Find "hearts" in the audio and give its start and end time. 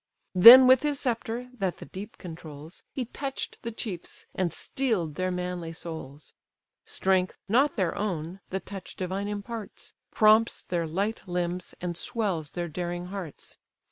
13.13-13.59